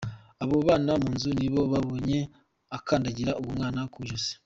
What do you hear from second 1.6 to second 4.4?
babonye akandagira uwo mwana ku ijosi.